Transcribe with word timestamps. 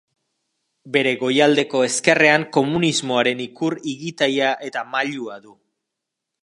Bere 0.95 1.11
goialdeko 1.23 1.83
ezkerrean 1.89 2.47
komunismoaren 2.57 3.45
ikur 3.47 3.77
igitaia 3.95 4.53
eta 4.71 4.87
mailua 4.95 5.39
du. 5.45 5.57